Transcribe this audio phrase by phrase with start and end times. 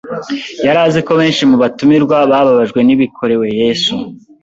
[0.65, 3.93] Yari azi ko benshi mu batumirwa bababajwe n'ibikorewe Yesu